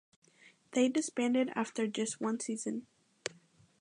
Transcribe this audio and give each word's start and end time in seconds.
They 0.71 0.89
disbanded 0.89 1.51
after 1.53 1.85
just 1.85 2.19
one 2.19 2.39
season. 2.39 2.87